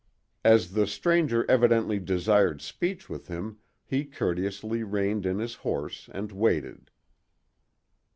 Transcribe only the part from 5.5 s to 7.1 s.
horse and waited.